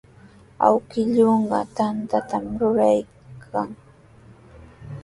[0.67, 3.69] Awkilluuqa tantatami ruraykan.